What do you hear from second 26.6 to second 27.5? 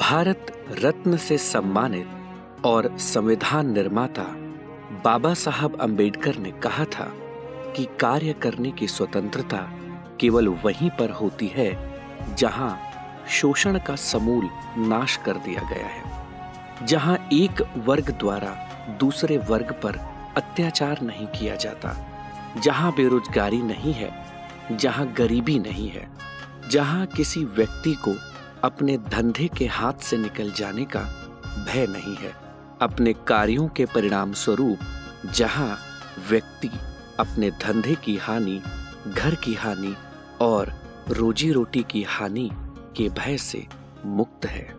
जहाँ किसी